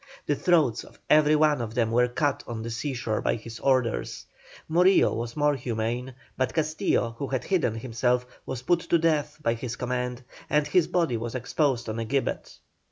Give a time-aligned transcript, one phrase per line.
[0.25, 4.25] The throats of every one of them were cut on the seashore by his orders.
[4.67, 9.53] Morillo was more humane, but Castillo, who had hidden himself, was put to death by
[9.53, 12.57] his command, and his body was exposed on a gibbet.